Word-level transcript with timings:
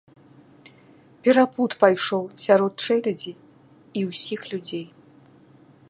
Перапуд 1.27 1.71
пайшоў 1.83 2.23
сярод 2.45 2.73
чэлядзі 2.87 3.33
і 4.01 4.05
ўсіх 4.09 4.39
людзей. 4.55 4.85